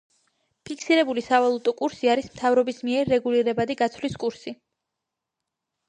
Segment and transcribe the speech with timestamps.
[0.69, 4.59] ფიქსირებული სავალუტო კურსი არის მთავრობის მიერ რეგულირებადი გაცვლის კურსი.